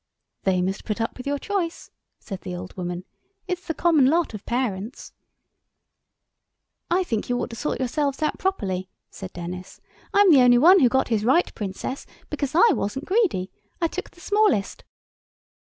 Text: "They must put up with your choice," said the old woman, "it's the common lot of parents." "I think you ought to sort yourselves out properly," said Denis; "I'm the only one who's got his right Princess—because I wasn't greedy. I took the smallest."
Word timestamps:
"They 0.45 0.63
must 0.63 0.83
put 0.83 0.99
up 0.99 1.15
with 1.15 1.27
your 1.27 1.37
choice," 1.37 1.91
said 2.19 2.41
the 2.41 2.55
old 2.55 2.75
woman, 2.75 3.05
"it's 3.47 3.67
the 3.67 3.75
common 3.75 4.07
lot 4.07 4.33
of 4.33 4.43
parents." 4.47 5.13
"I 6.89 7.03
think 7.03 7.29
you 7.29 7.39
ought 7.39 7.51
to 7.51 7.55
sort 7.55 7.77
yourselves 7.77 8.23
out 8.23 8.39
properly," 8.39 8.89
said 9.11 9.31
Denis; 9.31 9.79
"I'm 10.11 10.31
the 10.31 10.41
only 10.41 10.57
one 10.57 10.79
who's 10.79 10.89
got 10.89 11.09
his 11.09 11.23
right 11.23 11.53
Princess—because 11.53 12.55
I 12.55 12.73
wasn't 12.73 13.05
greedy. 13.05 13.51
I 13.79 13.85
took 13.87 14.09
the 14.09 14.21
smallest." 14.21 14.83